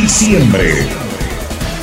[0.00, 1.09] diciembre.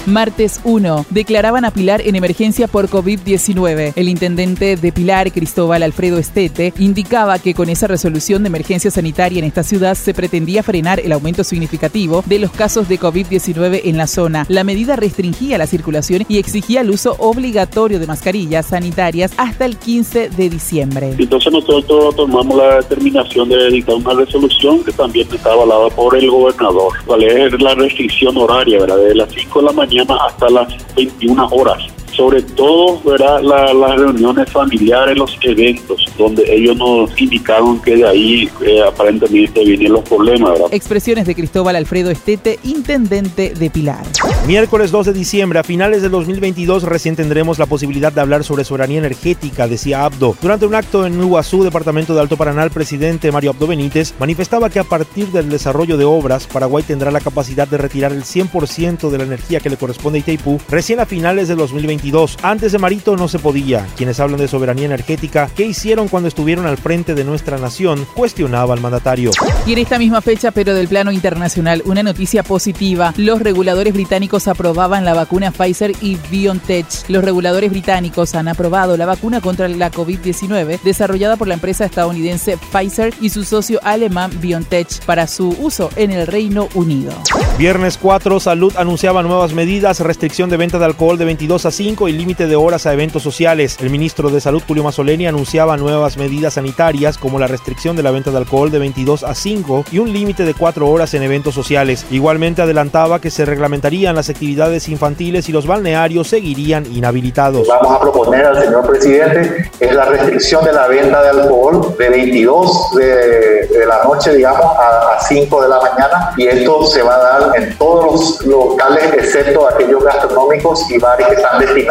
[0.08, 1.06] Martes 1.
[1.10, 3.92] Declaraban a Pilar en emergencia por COVID-19.
[3.98, 9.40] El intendente de Pilar, Cristóbal Alfredo Estete, indicaba que con esa resolución de emergencia sanitaria
[9.40, 13.98] en esta ciudad se pretendía frenar el aumento significativo de los casos de COVID-19 en
[13.98, 14.46] la zona.
[14.48, 19.76] La medida restringía la circulación y exigía el uso obligatorio de mascarillas sanitarias hasta el
[19.76, 21.16] 15 de diciembre.
[21.20, 26.32] Entonces nosotros tomamos la determinación de dictar una resolución que también está avalada por el
[26.32, 26.94] gobernador.
[27.06, 28.80] ¿Cuál es la restricción horaria?
[28.80, 29.00] ¿verdad?
[29.00, 31.78] De las 5 de la mañana hasta las 21 horas
[32.18, 33.42] sobre todo ¿verdad?
[33.44, 39.94] las reuniones familiares, los eventos, donde ellos nos indicaron que de ahí eh, aparentemente vienen
[39.94, 40.54] los problemas.
[40.54, 40.68] ¿verdad?
[40.72, 44.04] Expresiones de Cristóbal Alfredo Estete, intendente de Pilar.
[44.48, 48.64] Miércoles 2 de diciembre, a finales del 2022, recién tendremos la posibilidad de hablar sobre
[48.64, 50.36] soberanía energética, decía Abdo.
[50.42, 54.72] Durante un acto en Iguazú, departamento de Alto Paraná, el presidente Mario Abdo Benítez manifestaba
[54.72, 59.12] que a partir del desarrollo de obras, Paraguay tendrá la capacidad de retirar el 100%
[59.12, 62.07] de la energía que le corresponde a Itaipú recién a finales del 2022
[62.42, 63.86] antes de Marito no se podía.
[63.98, 68.08] Quienes hablan de soberanía energética, ¿qué hicieron cuando estuvieron al frente de nuestra nación?
[68.14, 69.32] Cuestionaba al mandatario.
[69.66, 73.14] Y en esta misma fecha, pero del plano internacional, una noticia positiva.
[73.18, 77.10] Los reguladores británicos aprobaban la vacuna Pfizer y BioNTech.
[77.10, 82.58] Los reguladores británicos han aprobado la vacuna contra la COVID-19 desarrollada por la empresa estadounidense
[82.72, 87.12] Pfizer y su socio alemán BioNTech para su uso en el Reino Unido.
[87.58, 91.97] Viernes 4, Salud anunciaba nuevas medidas, restricción de venta de alcohol de 22 a 5
[92.06, 93.78] y límite de horas a eventos sociales.
[93.80, 98.12] El ministro de Salud, Julio Mazzoleni, anunciaba nuevas medidas sanitarias como la restricción de la
[98.12, 101.56] venta de alcohol de 22 a 5 y un límite de 4 horas en eventos
[101.56, 102.06] sociales.
[102.12, 107.68] Igualmente adelantaba que se reglamentarían las actividades infantiles y los balnearios seguirían inhabilitados.
[107.68, 112.10] Vamos a proponer al señor presidente es la restricción de la venta de alcohol de
[112.10, 117.16] 22 de, la noche, digamos, a, a 5 de la mañana y esto se va
[117.16, 121.87] a dar en todos los locales excepto aquellos gastronómicos y bares que están destinados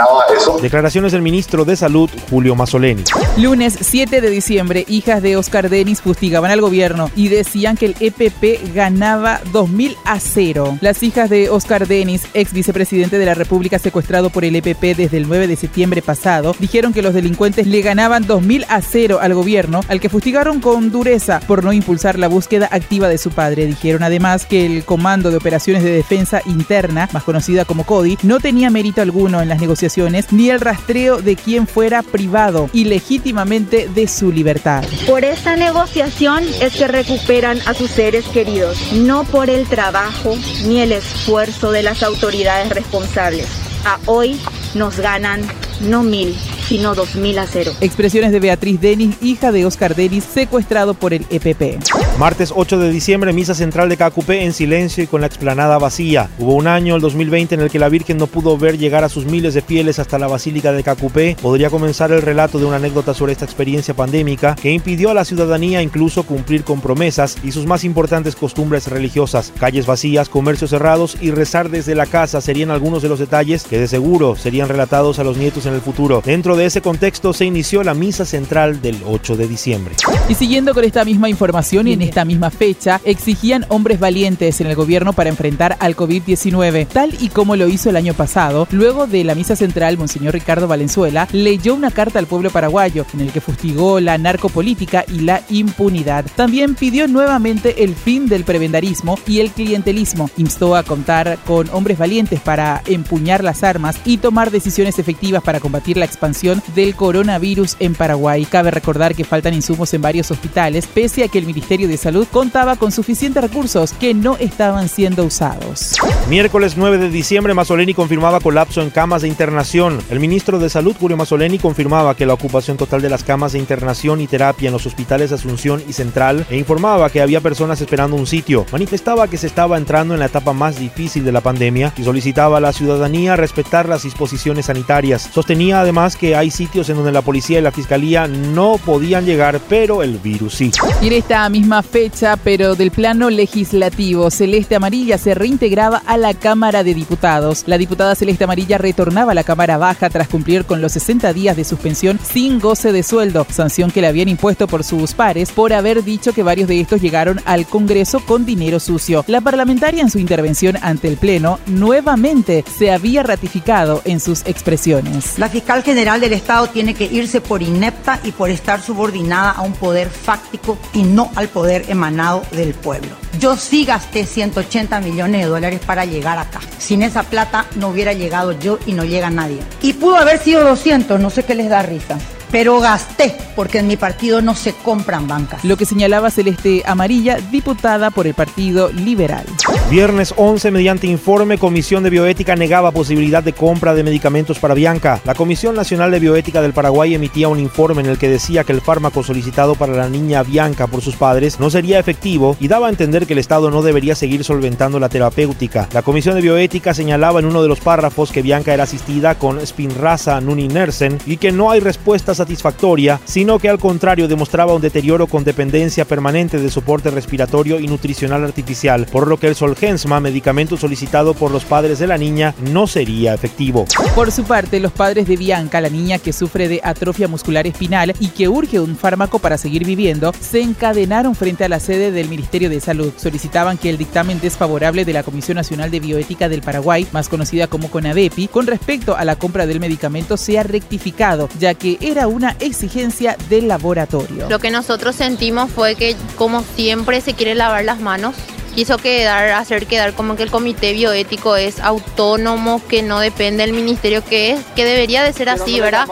[0.60, 3.04] Declaraciones del ministro de Salud, Julio Mazzoleni.
[3.38, 7.96] Lunes 7 de diciembre, hijas de Oscar Denis fustigaban al gobierno y decían que el
[8.00, 10.78] EPP ganaba 2.000 a 0.
[10.80, 15.16] Las hijas de Oscar Denis, ex vicepresidente de la República secuestrado por el EPP desde
[15.16, 19.34] el 9 de septiembre pasado, dijeron que los delincuentes le ganaban 2.000 a 0 al
[19.34, 23.66] gobierno, al que fustigaron con dureza por no impulsar la búsqueda activa de su padre.
[23.66, 28.40] Dijeron además que el Comando de Operaciones de Defensa Interna, más conocida como CODI, no
[28.40, 29.85] tenía mérito alguno en las negociaciones
[30.30, 34.84] ni el rastreo de quien fuera privado ilegítimamente de su libertad.
[35.06, 40.36] Por esa negociación es que recuperan a sus seres queridos, no por el trabajo
[40.66, 43.46] ni el esfuerzo de las autoridades responsables.
[43.84, 44.40] A hoy
[44.74, 45.42] nos ganan
[45.80, 46.34] no mil,
[46.66, 47.72] sino 2.000 a cero.
[47.80, 51.82] Expresiones de Beatriz Denis, hija de Oscar Denis, secuestrado por el EPP.
[52.18, 56.30] Martes 8 de diciembre, misa central de Cacupé en silencio y con la explanada vacía.
[56.38, 59.08] Hubo un año, el 2020, en el que la Virgen no pudo ver llegar a
[59.08, 61.36] sus miles de fieles hasta la Basílica de Cacupé.
[61.40, 65.24] Podría comenzar el relato de una anécdota sobre esta experiencia pandémica que impidió a la
[65.24, 69.52] ciudadanía incluso cumplir con promesas y sus más importantes costumbres religiosas.
[69.58, 73.78] Calles vacías, comercios cerrados y rezar desde la casa serían algunos de los detalles que
[73.78, 76.22] de seguro serían relatados a los nietos en el futuro.
[76.24, 79.94] Dentro de ese contexto se inició la misa central del 8 de diciembre.
[80.28, 84.66] Y siguiendo con esta misma información y en esta misma fecha, exigían hombres valientes en
[84.66, 88.66] el gobierno para enfrentar al COVID-19, tal y como lo hizo el año pasado.
[88.70, 93.20] Luego de la misa central, Monseñor Ricardo Valenzuela leyó una carta al pueblo paraguayo en
[93.20, 96.26] el que fustigó la narcopolítica y la impunidad.
[96.36, 100.30] También pidió nuevamente el fin del prebendarismo y el clientelismo.
[100.36, 105.55] Instó a contar con hombres valientes para empuñar las armas y tomar decisiones efectivas para
[105.60, 108.44] combatir la expansión del coronavirus en Paraguay.
[108.44, 112.26] Cabe recordar que faltan insumos en varios hospitales, pese a que el Ministerio de Salud
[112.30, 115.96] contaba con suficientes recursos que no estaban siendo usados.
[116.28, 119.98] Miércoles 9 de diciembre, Mazzoleni confirmaba colapso en camas de internación.
[120.10, 123.58] El ministro de Salud, Julio Mazzoleni, confirmaba que la ocupación total de las camas de
[123.58, 128.16] internación y terapia en los hospitales Asunción y Central e informaba que había personas esperando
[128.16, 128.66] un sitio.
[128.72, 132.58] Manifestaba que se estaba entrando en la etapa más difícil de la pandemia y solicitaba
[132.58, 135.28] a la ciudadanía respetar las disposiciones sanitarias.
[135.46, 139.60] Sostenía además que hay sitios en donde la policía y la fiscalía no podían llegar,
[139.68, 140.72] pero el virus sí.
[141.00, 146.34] Y en esta misma fecha, pero del plano legislativo, Celeste Amarilla se reintegraba a la
[146.34, 147.62] Cámara de Diputados.
[147.66, 151.56] La diputada Celeste Amarilla retornaba a la Cámara Baja tras cumplir con los 60 días
[151.56, 155.72] de suspensión sin goce de sueldo, sanción que le habían impuesto por sus pares por
[155.72, 159.24] haber dicho que varios de estos llegaron al Congreso con dinero sucio.
[159.28, 165.35] La parlamentaria en su intervención ante el Pleno nuevamente se había ratificado en sus expresiones.
[165.36, 169.60] La fiscal general del Estado tiene que irse por inepta y por estar subordinada a
[169.60, 173.10] un poder fáctico y no al poder emanado del pueblo.
[173.38, 176.60] Yo sí gasté 180 millones de dólares para llegar acá.
[176.78, 179.58] Sin esa plata no hubiera llegado yo y no llega nadie.
[179.82, 182.16] Y pudo haber sido 200, no sé qué les da risa
[182.56, 185.62] pero gasté, porque en mi partido no se compran bancas.
[185.62, 189.44] Lo que señalaba Celeste Amarilla, diputada por el Partido Liberal.
[189.90, 195.20] Viernes 11, mediante informe, Comisión de Bioética negaba posibilidad de compra de medicamentos para Bianca.
[195.26, 198.72] La Comisión Nacional de Bioética del Paraguay emitía un informe en el que decía que
[198.72, 202.86] el fármaco solicitado para la niña Bianca por sus padres no sería efectivo y daba
[202.86, 205.90] a entender que el Estado no debería seguir solventando la terapéutica.
[205.92, 209.64] La Comisión de Bioética señalaba en uno de los párrafos que Bianca era asistida con
[209.64, 215.26] Spinraza Nuninnersen y que no hay respuestas satisfactoria, sino que al contrario demostraba un deterioro
[215.26, 220.76] con dependencia permanente de soporte respiratorio y nutricional artificial, por lo que el Solgensma, medicamento
[220.76, 223.84] solicitado por los padres de la niña, no sería efectivo.
[224.14, 228.14] Por su parte, los padres de Bianca, la niña que sufre de atrofia muscular espinal
[228.20, 232.28] y que urge un fármaco para seguir viviendo, se encadenaron frente a la sede del
[232.28, 233.12] Ministerio de Salud.
[233.16, 237.66] Solicitaban que el dictamen desfavorable de la Comisión Nacional de Bioética del Paraguay, más conocida
[237.66, 242.56] como CONADEPI, con respecto a la compra del medicamento sea rectificado, ya que era una
[242.60, 244.48] exigencia del laboratorio.
[244.48, 248.34] Lo que nosotros sentimos fue que, como siempre, se quiere lavar las manos
[248.76, 253.72] quiso quedar, hacer quedar como que el comité bioético es autónomo, que no depende del
[253.72, 256.06] ministerio, que es, que debería de ser así, ¿verdad?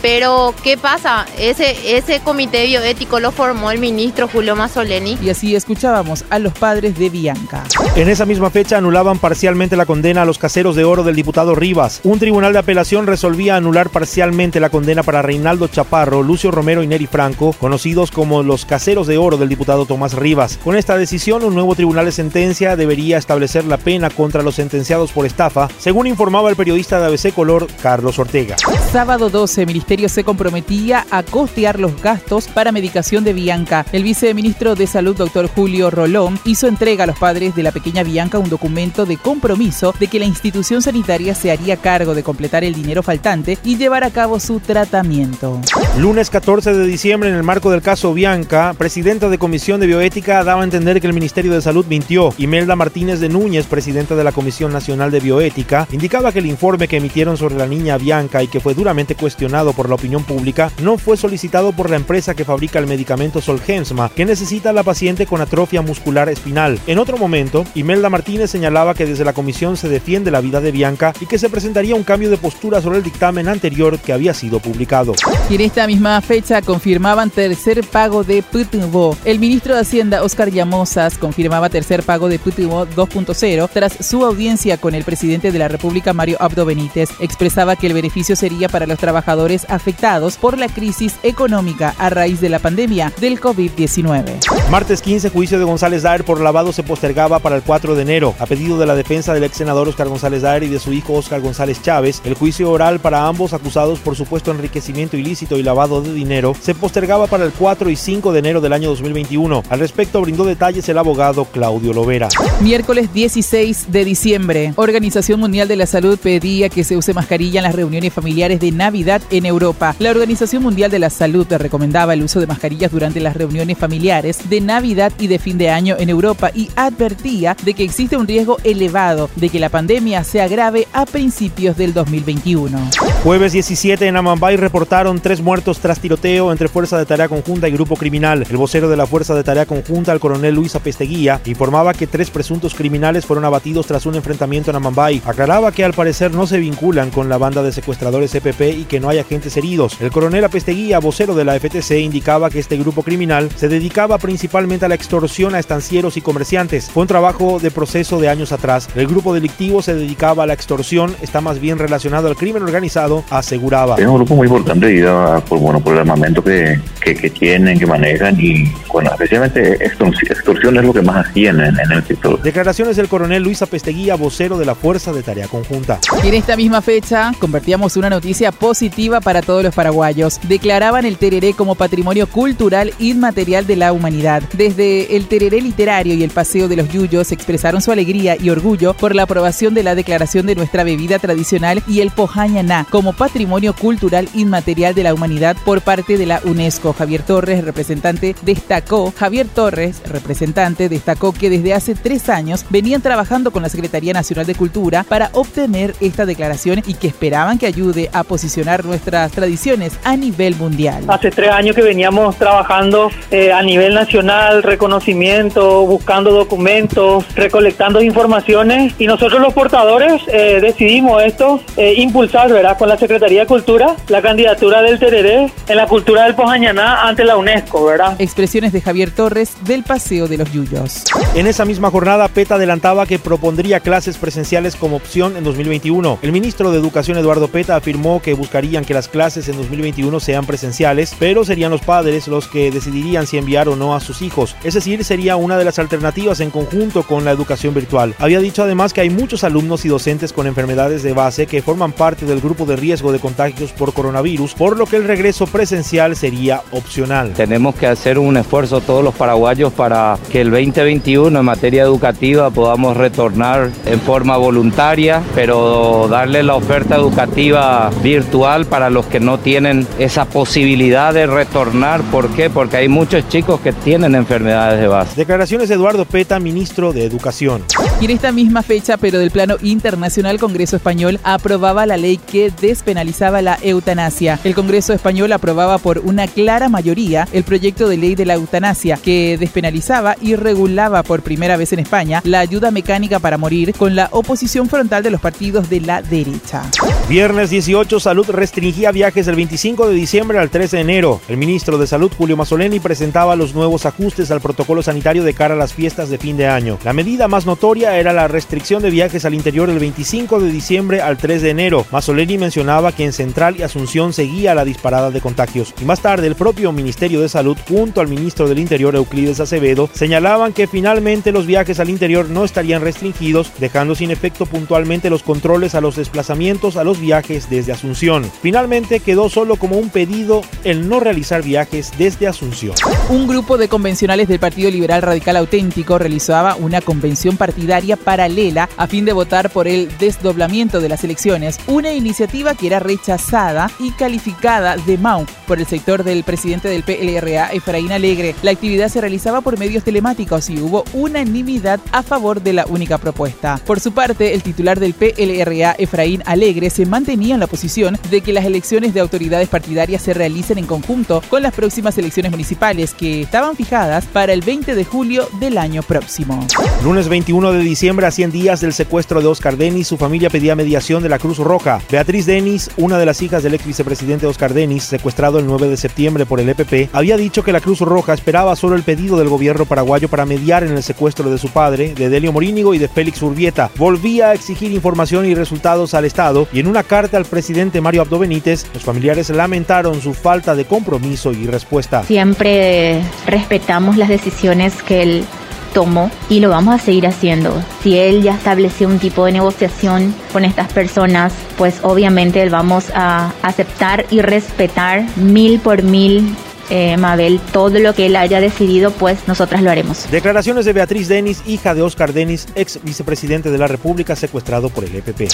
[0.00, 1.26] Pero, ¿qué pasa?
[1.36, 5.18] Ese, ese comité bioético lo formó el ministro Julio Mazzoleni.
[5.20, 7.64] Y así escuchábamos a los padres de Bianca.
[7.96, 11.56] En esa misma fecha anulaban parcialmente la condena a los caseros de oro del diputado
[11.56, 12.00] Rivas.
[12.04, 16.86] Un tribunal de apelación resolvía anular parcialmente la condena para Reinaldo Chaparro, Lucio Romero y
[16.86, 20.60] Neri Franco, conocidos como los caseros de oro del diputado Tomás Rivas.
[20.62, 24.56] Con esta decisión, un nuevo tribunal tribunal de sentencia debería establecer la pena contra los
[24.56, 28.56] sentenciados por estafa, según informaba el periodista de ABC Color, Carlos Ortega.
[28.92, 33.86] Sábado 12, el ministerio se comprometía a costear los gastos para medicación de Bianca.
[33.90, 38.02] El viceministro de Salud, doctor Julio Rolón, hizo entrega a los padres de la pequeña
[38.02, 42.64] Bianca un documento de compromiso de que la institución sanitaria se haría cargo de completar
[42.64, 45.58] el dinero faltante y llevar a cabo su tratamiento.
[45.96, 50.44] Lunes 14 de diciembre, en el marco del caso Bianca, presidenta de Comisión de Bioética
[50.44, 52.34] daba a entender que el Ministerio de Salud mintió.
[52.38, 56.88] Imelda Martínez de Núñez, presidenta de la Comisión Nacional de Bioética, indicaba que el informe
[56.88, 60.70] que emitieron sobre la niña Bianca y que fue duramente cuestionado por la opinión pública
[60.82, 65.26] no fue solicitado por la empresa que fabrica el medicamento Solgensma, que necesita la paciente
[65.26, 66.78] con atrofia muscular espinal.
[66.86, 70.72] En otro momento, Imelda Martínez señalaba que desde la comisión se defiende la vida de
[70.72, 74.34] Bianca y que se presentaría un cambio de postura sobre el dictamen anterior que había
[74.34, 75.14] sido publicado.
[75.50, 79.16] Y en esta misma fecha confirmaban tercer pago de PUTVO.
[79.24, 84.76] El ministro de Hacienda, Oscar Llamosas, confirmaba tercer pago de Putimo 2.0 tras su audiencia
[84.76, 87.10] con el presidente de la República, Mario Abdo Benítez.
[87.20, 92.40] Expresaba que el beneficio sería para los trabajadores afectados por la crisis económica a raíz
[92.40, 94.68] de la pandemia del COVID-19.
[94.70, 98.34] Martes 15, juicio de González Daer por lavado se postergaba para el 4 de enero.
[98.38, 101.14] A pedido de la defensa del ex senador Oscar González Daer y de su hijo
[101.14, 106.02] Oscar González Chávez, el juicio oral para ambos acusados por supuesto enriquecimiento ilícito y lavado
[106.02, 109.62] de dinero se postergaba para el 4 y 5 de enero del año 2021.
[109.68, 112.28] Al respecto brindó detalles el abogado Claudio Lovera.
[112.60, 117.64] Miércoles 16 de diciembre, Organización Mundial de la Salud pedía que se use mascarilla en
[117.64, 119.96] las reuniones familiares de Navidad en Europa.
[119.98, 124.48] La Organización Mundial de la Salud recomendaba el uso de mascarillas durante las reuniones familiares
[124.48, 128.28] de Navidad y de fin de año en Europa y advertía de que existe un
[128.28, 132.78] riesgo elevado de que la pandemia se agrave a principios del 2021.
[133.24, 137.72] Jueves 17 en Amambay reportaron tres muertos tras tiroteo entre Fuerza de Tarea Conjunta y
[137.72, 138.46] Grupo Criminal.
[138.48, 142.30] El vocero de la Fuerza de Tarea Conjunta, el coronel Luis Apesteguía, informaba que tres
[142.30, 145.22] presuntos criminales fueron abatidos tras un enfrentamiento en Amambay.
[145.24, 149.00] Aclaraba que al parecer no se vinculan con la banda de secuestradores EPP y que
[149.00, 150.00] no hay agentes heridos.
[150.00, 154.84] El coronel Apesteguía, vocero de la FTC, indicaba que este grupo criminal se dedicaba principalmente
[154.84, 156.90] a la extorsión a estancieros y comerciantes.
[156.90, 158.88] Fue un trabajo de proceso de años atrás.
[158.94, 163.24] El grupo delictivo se dedicaba a la extorsión, está más bien relacionado al crimen organizado,
[163.30, 163.96] aseguraba.
[163.96, 165.04] Es un grupo muy importante
[165.48, 170.76] por, bueno, por el armamento que, que, que tienen, que manejan y bueno, especialmente extorsión
[170.76, 172.40] es lo que más tienen en el sector.
[172.42, 175.98] Declaraciones del coronel Luis Apesteguía, vocero de la Fuerza de Tarea Conjunta.
[176.22, 180.40] Y en esta misma fecha convertíamos una noticia positiva para todos los paraguayos.
[180.48, 184.42] Declaraban el tereré como patrimonio cultural inmaterial de la humanidad.
[184.52, 188.94] Desde el tereré literario y el paseo de los yuyos expresaron su alegría y orgullo
[188.94, 193.74] por la aprobación de la declaración de nuestra bebida tradicional y el pojañaná como patrimonio
[193.74, 196.92] cultural inmaterial de la humanidad por parte de la UNESCO.
[196.92, 203.02] Javier Torres, representante, destacó, Javier Torres, representante, destacó destacó que desde hace tres años venían
[203.02, 207.66] trabajando con la Secretaría Nacional de Cultura para obtener esta declaración y que esperaban que
[207.66, 211.04] ayude a posicionar nuestras tradiciones a nivel mundial.
[211.08, 218.94] Hace tres años que veníamos trabajando eh, a nivel nacional, reconocimiento, buscando documentos, recolectando informaciones
[218.98, 222.78] y nosotros los portadores eh, decidimos esto, eh, impulsar, ¿verdad?
[222.78, 227.24] Con la Secretaría de Cultura, la candidatura del Tereré en la cultura del Pojañaná ante
[227.24, 228.14] la UNESCO, ¿verdad?
[228.20, 231.07] Expresiones de Javier Torres del Paseo de los Yuyos.
[231.34, 236.18] En esa misma jornada, PETA adelantaba que propondría clases presenciales como opción en 2021.
[236.22, 240.46] El ministro de Educación, Eduardo Peta, afirmó que buscarían que las clases en 2021 sean
[240.46, 244.56] presenciales, pero serían los padres los que decidirían si enviar o no a sus hijos.
[244.64, 248.14] Es decir, sería una de las alternativas en conjunto con la educación virtual.
[248.18, 251.92] Había dicho además que hay muchos alumnos y docentes con enfermedades de base que forman
[251.92, 256.16] parte del grupo de riesgo de contagios por coronavirus, por lo que el regreso presencial
[256.16, 257.32] sería opcional.
[257.34, 260.50] Tenemos que hacer un esfuerzo todos los paraguayos para que el
[260.98, 268.66] 2021 en materia educativa podamos retornar en forma voluntaria, pero darle la oferta educativa virtual
[268.66, 272.00] para los que no tienen esa posibilidad de retornar.
[272.02, 272.50] ¿Por qué?
[272.50, 275.14] Porque hay muchos chicos que tienen enfermedades de base.
[275.16, 277.62] Declaraciones de Eduardo Peta, ministro de Educación.
[278.00, 282.52] Y en esta misma fecha, pero del plano internacional, Congreso Español aprobaba la ley que
[282.60, 284.38] despenalizaba la eutanasia.
[284.44, 288.98] El Congreso Español aprobaba por una clara mayoría el proyecto de ley de la eutanasia
[289.02, 293.94] que despenalizaba y regulaba por primera vez en España la ayuda mecánica para morir con
[293.94, 296.62] la oposición frontal de los partidos de la derecha.
[297.08, 301.20] Viernes 18, Salud restringía viajes del 25 de diciembre al 13 de enero.
[301.28, 305.54] El ministro de Salud, Julio Mazzoleni, presentaba los nuevos ajustes al protocolo sanitario de cara
[305.54, 306.78] a las fiestas de fin de año.
[306.84, 311.00] La medida más notoria era la restricción de viajes al interior del 25 de diciembre
[311.00, 311.86] al 3 de enero.
[311.90, 315.74] Mazzoleni mencionaba que en Central y Asunción seguía la disparada de contagios.
[315.80, 319.88] Y más tarde, el propio Ministerio de Salud, junto al ministro del Interior, Euclides Acevedo,
[319.92, 325.24] señalaban que finalmente los viajes al interior no estarían restringidos, dejando sin efecto puntualmente los
[325.24, 328.30] controles a los desplazamientos a los viajes desde Asunción.
[328.42, 332.76] Finalmente quedó solo como un pedido el no realizar viajes desde Asunción.
[333.10, 338.86] Un grupo de convencionales del Partido Liberal Radical Auténtico realizaba una convención partidaria paralela a
[338.86, 343.90] fin de votar por el desdoblamiento de las elecciones, una iniciativa que era rechazada y
[343.90, 348.36] calificada de MAU por el sector del presidente del PLRA, Efraín Alegre.
[348.42, 352.98] La actividad se realizaba por medios telemáticos y hubo unanimidad a favor de la única
[352.98, 353.60] propuesta.
[353.66, 358.20] Por su parte, el titular del PLRA, Efraín Alegre, se mantenía en la posición de
[358.20, 362.92] que las elecciones de autoridades partidarias se realicen en conjunto con las próximas elecciones municipales
[362.92, 366.46] que estaban fijadas para el 20 de julio del año próximo.
[366.84, 370.54] Lunes 21 de diciembre, a 100 días del secuestro de Oscar Denis, su familia pedía
[370.54, 371.80] mediación de la Cruz Roja.
[371.90, 375.76] Beatriz Denis, una de las hijas del ex vicepresidente Oscar Denis, secuestrado el 9 de
[375.78, 379.28] septiembre por el EPP, había dicho que la Cruz Roja esperaba solo el pedido del
[379.28, 382.88] gobierno paraguayo para mediar en el secuestro de su padre, de Delio Morínigo y de
[382.88, 383.70] Félix Urbieta.
[383.76, 388.02] Volvía a exigir información y resultados al Estado y en una carta al presidente Mario
[388.02, 392.02] Abdo Benítez, los familiares lamentaron su falta de compromiso y respuesta.
[392.04, 395.24] Siempre respetamos las decisiones que él
[395.72, 397.62] tomó y lo vamos a seguir haciendo.
[397.82, 403.32] Si él ya estableció un tipo de negociación con estas personas, pues obviamente vamos a
[403.42, 406.34] aceptar y respetar mil por mil
[406.70, 410.10] eh, Mabel, todo lo que él haya decidido, pues nosotras lo haremos.
[410.10, 414.84] Declaraciones de Beatriz Denis, hija de Oscar Denis, ex vicepresidente de la República, secuestrado por
[414.84, 415.32] el EPP.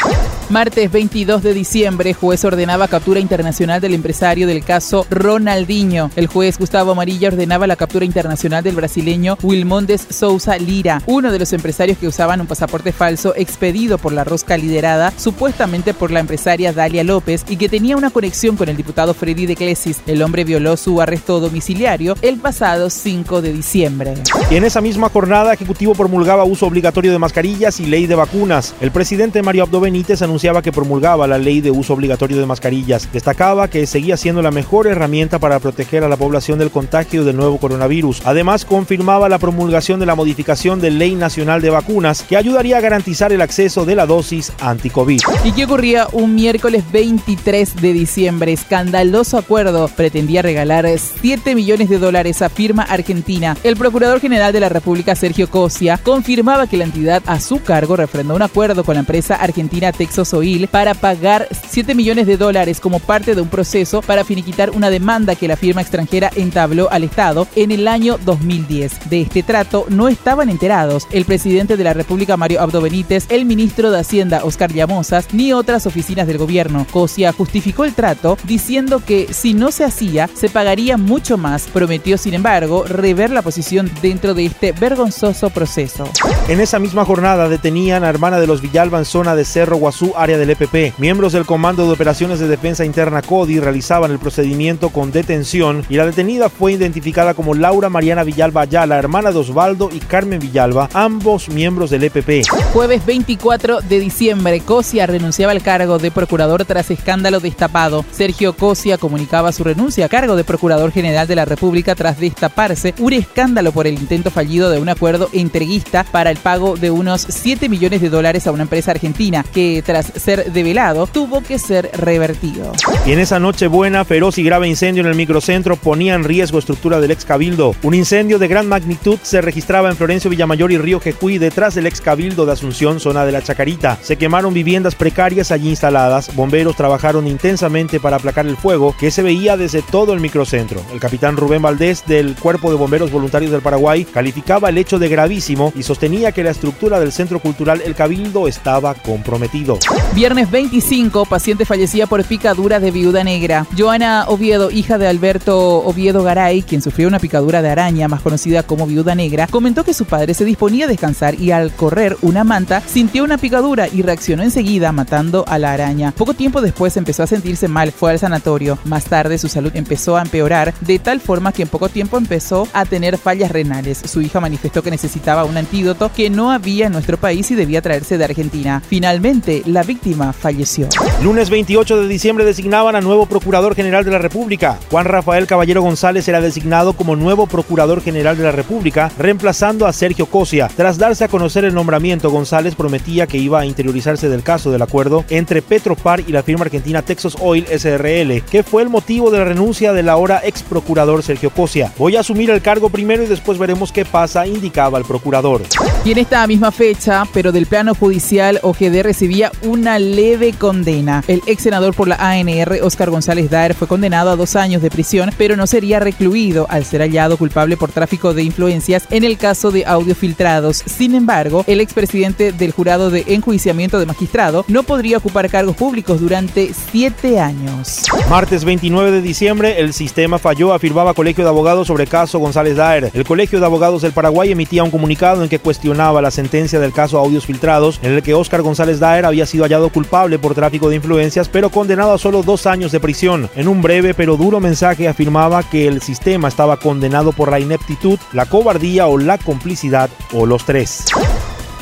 [0.50, 6.10] Martes 22 de diciembre, juez ordenaba captura internacional del empresario del caso Ronaldinho.
[6.16, 11.38] El juez Gustavo Amarilla ordenaba la captura internacional del brasileño Wilmondes Souza Lira, uno de
[11.38, 16.20] los empresarios que usaban un pasaporte falso expedido por la rosca liderada supuestamente por la
[16.20, 20.00] empresaria Dalia López y que tenía una conexión con el diputado Freddy de Clesis.
[20.06, 24.14] El hombre violó su arresto domiciliario el pasado 5 de diciembre.
[24.50, 28.74] Y en esa misma jornada, Ejecutivo promulgaba uso obligatorio de mascarillas y ley de vacunas.
[28.80, 33.08] El presidente Mario Abdo Benítez anunciaba que promulgaba la ley de uso obligatorio de mascarillas.
[33.12, 37.36] Destacaba que seguía siendo la mejor herramienta para proteger a la población del contagio del
[37.36, 38.22] nuevo coronavirus.
[38.24, 42.80] Además, confirmaba la promulgación de la modificación de Ley Nacional de Vacunas que ayudaría a
[42.80, 45.20] garantizar el acceso de la dosis anti-COVID.
[45.44, 48.52] ¿Y qué ocurría un miércoles 23 de diciembre?
[48.52, 50.86] Escandaloso acuerdo pretendía regalar
[51.20, 53.56] 7 millones de dólares, afirma Argentina.
[53.62, 57.96] El Procurador General de la República, Sergio Cosia, confirmaba que la entidad a su cargo
[57.96, 62.80] refrendó un acuerdo con la empresa argentina Texas Oil para pagar 7 millones de dólares
[62.80, 67.04] como parte de un proceso para finiquitar una demanda que la firma extranjera entabló al
[67.04, 69.10] Estado en el año 2010.
[69.10, 73.44] De este trato no estaban enterados el presidente de la República, Mario Abdo Benítez, el
[73.44, 76.86] ministro de Hacienda, Oscar Llamosas, ni otras oficinas del gobierno.
[76.90, 81.68] Cosia justificó el trato diciendo que si no se hacía, se pagaría mucho más.
[81.72, 86.08] Prometió, sin embargo, rever la posición dentro de este vergonzoso proceso.
[86.48, 90.12] En esa misma jornada detenían a hermana de los Villalba en zona de Cerro Guazú,
[90.16, 90.98] área del EPP.
[90.98, 95.96] Miembros del Comando de Operaciones de Defensa Interna CODI realizaban el procedimiento con detención y
[95.96, 100.88] la detenida fue identificada como Laura Mariana Villalba Ayala, hermana de Osvaldo y Carmen Villalba,
[100.92, 102.48] ambos miembros del EPP.
[102.72, 108.04] Jueves 24 de diciembre, Cosia renunciaba al cargo de procurador tras escándalo destapado.
[108.12, 112.94] Sergio Cosia comunicaba su renuncia a cargo de Procurador General de la República tras destaparse
[112.98, 117.26] un escándalo por el intento fallido de un acuerdo entreguista para el pago de unos
[117.28, 121.90] 7 millones de dólares a una empresa argentina que tras ser develado tuvo que ser
[121.94, 122.72] revertido.
[123.06, 126.58] Y en esa noche buena, feroz y grave incendio en el microcentro ponía en riesgo
[126.58, 127.74] estructura del ex cabildo.
[127.82, 131.86] Un incendio de gran magnitud se registraba en Florencio Villamayor y Río Jecuí detrás del
[131.86, 133.98] ex cabildo de Asunción, zona de la Chacarita.
[134.02, 136.34] Se quemaron viviendas precarias allí instaladas.
[136.34, 140.73] Bomberos trabajaron intensamente para aplacar el fuego que se veía desde todo el microcentro.
[140.92, 145.08] El capitán Rubén Valdés del Cuerpo de Bomberos Voluntarios del Paraguay calificaba el hecho de
[145.08, 149.78] gravísimo y sostenía que la estructura del Centro Cultural El Cabildo estaba comprometido.
[150.14, 153.66] Viernes 25, paciente fallecía por picadura de viuda negra.
[153.76, 158.62] Joana Oviedo, hija de Alberto Oviedo Garay, quien sufrió una picadura de araña más conocida
[158.62, 162.44] como viuda negra, comentó que su padre se disponía a descansar y al correr una
[162.44, 166.12] manta sintió una picadura y reaccionó enseguida matando a la araña.
[166.12, 168.78] Poco tiempo después empezó a sentirse mal, fue al sanatorio.
[168.84, 172.68] Más tarde su salud empezó a empeorar de tal forma que en poco tiempo empezó
[172.72, 174.00] a tener fallas renales.
[174.04, 177.82] Su hija manifestó que necesitaba un antídoto que no había en nuestro país y debía
[177.82, 178.82] traerse de Argentina.
[178.86, 180.88] Finalmente, la víctima falleció.
[181.22, 184.78] Lunes 28 de diciembre designaban a nuevo Procurador General de la República.
[184.90, 189.92] Juan Rafael Caballero González era designado como nuevo Procurador General de la República, reemplazando a
[189.92, 190.70] Sergio Cosia.
[190.74, 194.82] Tras darse a conocer el nombramiento, González prometía que iba a interiorizarse del caso del
[194.82, 199.38] acuerdo entre Petropar y la firma argentina Texas Oil SRL, que fue el motivo de
[199.38, 201.92] la renuncia del ahora ex procurador Sergio Cosia.
[201.98, 205.62] Voy a asumir el cargo primero y después veremos qué pasa, indicaba el procurador.
[206.04, 211.24] Y en esta misma fecha, pero del plano judicial, OGD recibía una leve condena.
[211.28, 214.90] El ex senador por la ANR, Oscar González Daer, fue condenado a dos años de
[214.90, 219.38] prisión, pero no sería recluido al ser hallado culpable por tráfico de influencias en el
[219.38, 220.82] caso de audio filtrados.
[220.86, 226.20] Sin embargo, el expresidente del jurado de enjuiciamiento de magistrado no podría ocupar cargos públicos
[226.20, 228.04] durante siete años.
[228.28, 233.10] Martes 29 de diciembre, el sistema falló, afirmaba Colegio de Abogados sobre caso González Daer.
[233.14, 236.92] El Colegio de Abogados del Paraguay emitía un comunicado en que cuestionaba la sentencia del
[236.92, 240.90] caso Audios Filtrados, en el que Oscar González Daer había sido hallado culpable por tráfico
[240.90, 243.48] de influencias, pero condenado a solo dos años de prisión.
[243.56, 248.18] En un breve pero duro mensaje afirmaba que el sistema estaba condenado por la ineptitud,
[248.34, 251.06] la cobardía o la complicidad o los tres.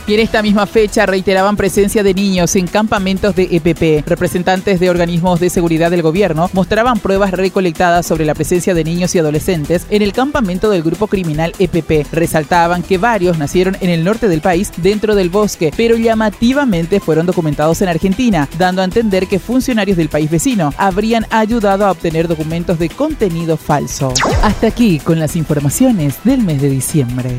[0.05, 4.07] Y en esta misma fecha reiteraban presencia de niños en campamentos de EPP.
[4.09, 9.15] Representantes de organismos de seguridad del gobierno mostraban pruebas recolectadas sobre la presencia de niños
[9.15, 12.13] y adolescentes en el campamento del grupo criminal EPP.
[12.13, 17.27] Resaltaban que varios nacieron en el norte del país dentro del bosque, pero llamativamente fueron
[17.27, 22.27] documentados en Argentina, dando a entender que funcionarios del país vecino habrían ayudado a obtener
[22.27, 24.13] documentos de contenido falso.
[24.43, 27.39] Hasta aquí con las informaciones del mes de diciembre.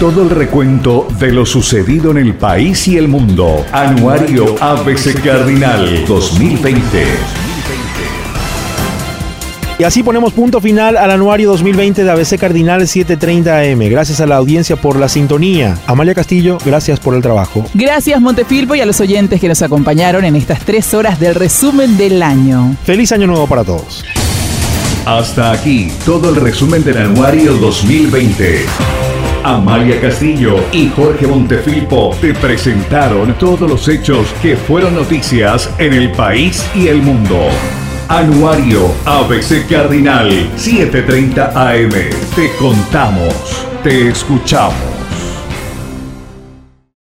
[0.00, 3.66] Todo el recuento de lo sucedido en el país y el mundo.
[3.70, 7.04] Anuario ABC Cardinal 2020.
[9.78, 13.90] Y así ponemos punto final al anuario 2020 de ABC Cardinal 730 AM.
[13.90, 15.76] Gracias a la audiencia por la sintonía.
[15.86, 17.66] Amalia Castillo, gracias por el trabajo.
[17.74, 21.98] Gracias Montefilpo y a los oyentes que nos acompañaron en estas tres horas del resumen
[21.98, 22.74] del año.
[22.84, 24.02] Feliz año nuevo para todos.
[25.04, 28.64] Hasta aquí todo el resumen del anuario 2020.
[29.44, 36.12] Amalia Castillo y Jorge Montefilpo te presentaron todos los hechos que fueron noticias en el
[36.12, 37.48] país y el mundo.
[38.08, 41.90] Anuario ABC Cardinal 730 AM.
[42.34, 44.99] Te contamos, te escuchamos.